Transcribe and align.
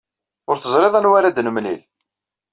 Ur 0.49 0.57
teẓriḍ 0.57 0.93
anwa 0.95 1.15
ara 1.17 1.35
d-nemlil. 1.35 1.81